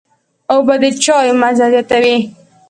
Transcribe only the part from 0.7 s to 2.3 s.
د چايو مزه زیاتوي.